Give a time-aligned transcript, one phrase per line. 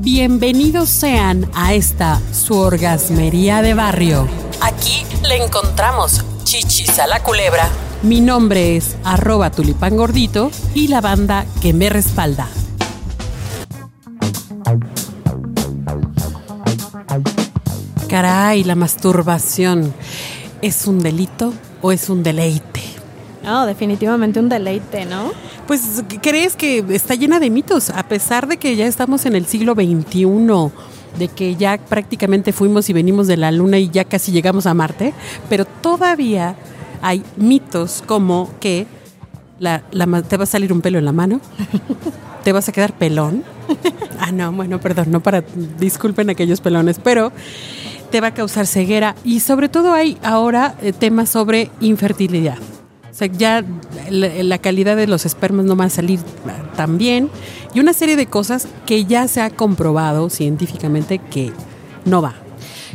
[0.00, 4.28] Bienvenidos sean a esta su orgasmería de barrio.
[4.60, 7.68] Aquí le encontramos chichis a la culebra.
[8.02, 12.46] Mi nombre es arroba tulipán gordito y la banda que me respalda.
[18.08, 19.92] Caray, la masturbación.
[20.62, 21.52] ¿Es un delito
[21.82, 22.87] o es un deleite?
[23.48, 25.32] No, definitivamente un deleite, ¿no?
[25.66, 29.46] Pues crees que está llena de mitos, a pesar de que ya estamos en el
[29.46, 30.26] siglo XXI,
[31.18, 34.74] de que ya prácticamente fuimos y venimos de la luna y ya casi llegamos a
[34.74, 35.14] Marte,
[35.48, 36.56] pero todavía
[37.00, 38.86] hay mitos como que
[39.58, 41.40] la, la- te va a salir un pelo en la mano,
[42.44, 43.44] te vas a quedar pelón.
[44.20, 45.42] Ah, no, bueno, perdón, no para,
[45.80, 47.32] disculpen aquellos pelones, pero
[48.10, 52.58] te va a causar ceguera y sobre todo hay ahora eh, temas sobre infertilidad.
[53.18, 53.64] O sea, ya
[54.10, 56.20] la, la calidad de los espermas no va a salir
[56.76, 57.30] tan bien
[57.74, 61.50] y una serie de cosas que ya se ha comprobado científicamente que
[62.04, 62.36] no va.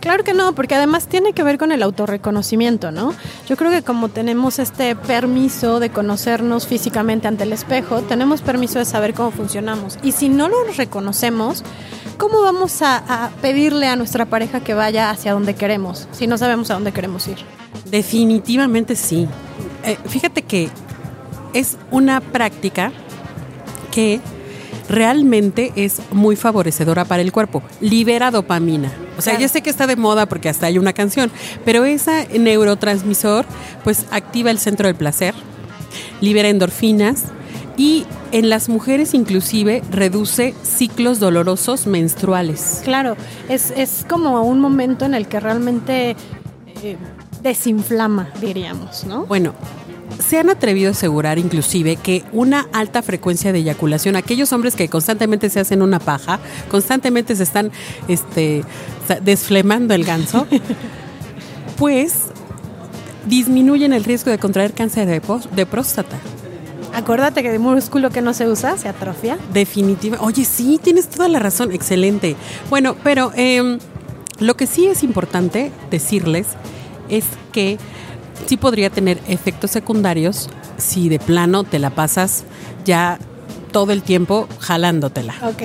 [0.00, 3.12] Claro que no, porque además tiene que ver con el autorreconocimiento, ¿no?
[3.46, 8.78] Yo creo que como tenemos este permiso de conocernos físicamente ante el espejo, tenemos permiso
[8.78, 9.98] de saber cómo funcionamos.
[10.02, 11.62] Y si no lo reconocemos,
[12.16, 16.38] ¿cómo vamos a, a pedirle a nuestra pareja que vaya hacia donde queremos, si no
[16.38, 17.36] sabemos a dónde queremos ir?
[17.90, 19.28] Definitivamente sí.
[19.86, 20.68] Eh, fíjate que
[21.54, 22.92] es una práctica
[23.92, 24.20] que
[24.88, 27.62] realmente es muy favorecedora para el cuerpo.
[27.80, 28.92] Libera dopamina.
[29.18, 29.40] O sea, Claro.
[29.40, 31.30] ya sé que está de moda porque hasta hay una canción,
[31.64, 33.46] pero ese neurotransmisor
[33.82, 35.34] pues activa el centro del placer,
[36.20, 37.24] libera endorfinas
[37.78, 42.82] y en las mujeres inclusive reduce ciclos dolorosos menstruales.
[42.84, 43.16] Claro,
[43.48, 46.16] es, es como un momento en el que realmente
[46.82, 46.96] eh,
[47.42, 49.26] desinflama, diríamos, ¿no?
[49.26, 49.54] Bueno,
[50.18, 54.88] se han atrevido a asegurar inclusive que una alta frecuencia de eyaculación, aquellos hombres que
[54.88, 57.70] constantemente se hacen una paja, constantemente se están
[58.08, 58.64] este,
[59.22, 60.46] desflemando el ganso,
[61.76, 62.26] pues
[63.26, 65.20] disminuyen el riesgo de contraer cáncer de,
[65.54, 66.16] de próstata.
[66.94, 69.36] Acuérdate que el músculo que no se usa se atrofia.
[69.52, 70.16] Definitiva.
[70.22, 71.70] Oye, sí, tienes toda la razón.
[71.72, 72.36] Excelente.
[72.70, 73.78] Bueno, pero em,
[74.38, 76.46] lo que sí es importante decirles
[77.08, 77.78] es que
[78.46, 82.44] sí podría tener efectos secundarios si de plano te la pasas
[82.84, 83.18] ya
[83.72, 85.34] todo el tiempo jalándotela.
[85.42, 85.62] Ok.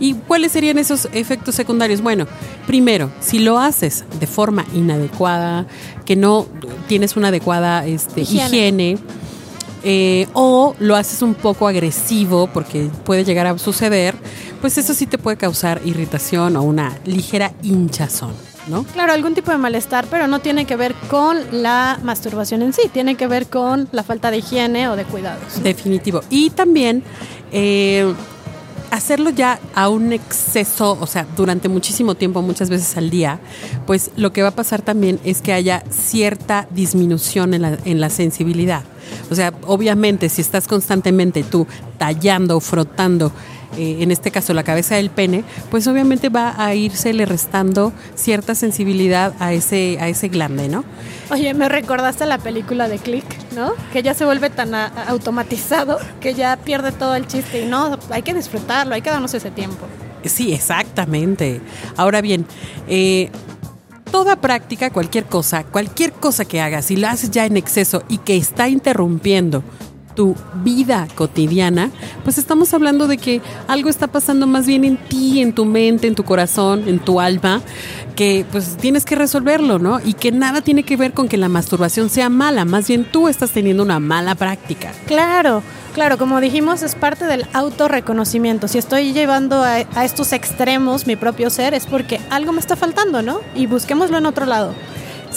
[0.00, 2.00] ¿Y cuáles serían esos efectos secundarios?
[2.00, 2.26] Bueno,
[2.66, 5.66] primero, si lo haces de forma inadecuada,
[6.04, 6.46] que no
[6.88, 8.46] tienes una adecuada este, Higiene.
[8.48, 8.98] higiene,
[9.84, 14.16] eh, o lo haces un poco agresivo, porque puede llegar a suceder,
[14.60, 18.32] pues eso sí te puede causar irritación o una ligera hinchazón,
[18.66, 18.84] ¿no?
[18.84, 22.82] Claro, algún tipo de malestar, pero no tiene que ver con la masturbación en sí,
[22.92, 25.62] tiene que ver con la falta de higiene o de cuidados.
[25.62, 26.22] Definitivo.
[26.30, 27.02] Y también
[27.52, 28.12] eh,
[28.90, 33.40] hacerlo ya a un exceso, o sea, durante muchísimo tiempo, muchas veces al día,
[33.86, 38.00] pues lo que va a pasar también es que haya cierta disminución en la, en
[38.00, 38.82] la sensibilidad.
[39.30, 41.66] O sea, obviamente si estás constantemente tú
[41.98, 43.32] tallando, frotando,
[43.76, 48.54] eh, en este caso la cabeza del pene, pues obviamente va a irsele restando cierta
[48.54, 50.84] sensibilidad a ese, a ese glande, ¿no?
[51.30, 53.24] Oye, me recordaste la película de Click,
[53.54, 53.72] ¿no?
[53.92, 58.22] Que ya se vuelve tan automatizado que ya pierde todo el chiste y no, hay
[58.22, 59.86] que disfrutarlo, hay que darnos ese tiempo.
[60.24, 61.60] Sí, exactamente.
[61.96, 62.46] Ahora bien,
[62.88, 63.30] eh,
[64.10, 68.18] toda práctica, cualquier cosa, cualquier cosa que hagas, si la haces ya en exceso y
[68.18, 69.62] que está interrumpiendo
[70.14, 71.90] tu vida cotidiana,
[72.22, 76.06] pues estamos hablando de que algo está pasando más bien en ti, en tu mente,
[76.06, 77.62] en tu corazón, en tu alma,
[78.14, 80.00] que pues tienes que resolverlo, ¿no?
[80.04, 83.28] Y que nada tiene que ver con que la masturbación sea mala, más bien tú
[83.28, 84.92] estás teniendo una mala práctica.
[85.06, 85.62] Claro,
[85.94, 88.68] claro, como dijimos, es parte del autorreconocimiento.
[88.68, 92.76] Si estoy llevando a, a estos extremos mi propio ser es porque algo me está
[92.76, 93.40] faltando, ¿no?
[93.54, 94.74] Y busquémoslo en otro lado.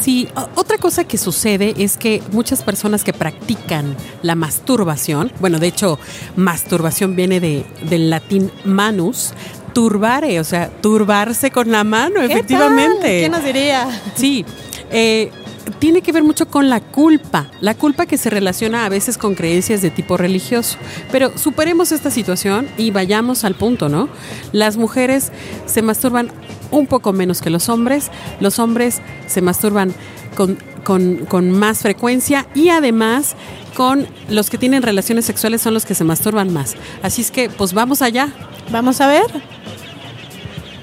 [0.00, 5.68] Sí, otra cosa que sucede es que muchas personas que practican la masturbación, bueno, de
[5.68, 5.98] hecho,
[6.36, 9.32] masturbación viene de, del latín manus,
[9.72, 13.00] turbare, o sea, turbarse con la mano, ¿Qué efectivamente.
[13.00, 13.10] tal?
[13.10, 14.02] ¿Quién nos diría?
[14.14, 14.44] Sí,
[14.90, 15.30] eh,
[15.78, 19.34] tiene que ver mucho con la culpa, la culpa que se relaciona a veces con
[19.34, 20.76] creencias de tipo religioso.
[21.10, 24.08] Pero superemos esta situación y vayamos al punto, ¿no?
[24.52, 25.30] Las mujeres
[25.66, 26.30] se masturban
[26.70, 28.10] un poco menos que los hombres,
[28.40, 29.92] los hombres se masturban
[30.36, 33.34] con, con- con más frecuencia y además
[33.76, 36.74] con los que tienen relaciones sexuales son los que se masturban más.
[37.02, 38.28] Así es que, pues vamos allá.
[38.70, 39.24] Vamos a ver.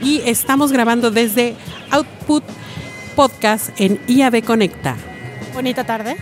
[0.02, 1.56] Y estamos grabando desde
[1.92, 2.44] Output
[3.20, 4.96] Podcast en IAB Conecta.
[5.54, 6.16] Bonita tarde.